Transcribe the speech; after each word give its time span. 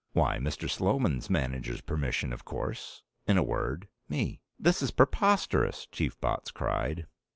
"Why, 0.13 0.39
Mr. 0.39 0.67
Sloman's 0.67 1.29
manager's 1.29 1.81
permission, 1.81 2.33
of 2.33 2.43
course. 2.43 3.03
In 3.27 3.37
a 3.37 3.43
word, 3.43 3.87
me." 4.09 4.41
"This 4.57 4.81
is 4.81 4.89
preposterous!" 4.89 5.85
Chief 5.91 6.19
Botts 6.19 6.49
cried. 6.49 7.05